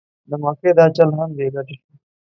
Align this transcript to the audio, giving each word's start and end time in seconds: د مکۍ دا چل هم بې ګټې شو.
د 0.29 0.31
مکۍ 0.41 0.71
دا 0.77 0.85
چل 0.95 1.09
هم 1.17 1.29
بې 1.37 1.47
ګټې 1.55 1.75
شو. 1.81 1.91